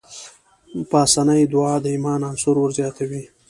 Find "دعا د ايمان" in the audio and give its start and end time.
1.53-2.21